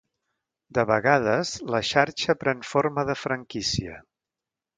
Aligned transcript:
De 0.77 0.85
vegades, 0.91 1.51
la 1.75 1.81
xarxa 1.89 2.37
pren 2.45 2.65
forma 2.71 3.05
de 3.11 3.17
franquícia. 3.27 4.01